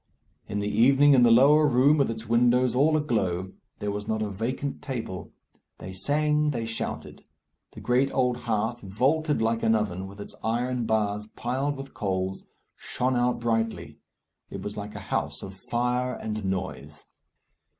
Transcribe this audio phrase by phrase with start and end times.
[0.47, 4.23] In the evening in the lower room, with its windows all aglow, there was not
[4.23, 5.31] a vacant table.
[5.77, 7.23] They sang, they shouted;
[7.73, 12.47] the great old hearth, vaulted like an oven, with its iron bars piled with coals,
[12.75, 13.99] shone out brightly.
[14.49, 17.05] It was like a house of fire and noise.